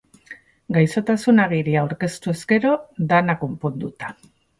[0.77, 2.71] Gaixotasun-agiria aurkeztuz gero,
[3.13, 4.11] dena konponduta.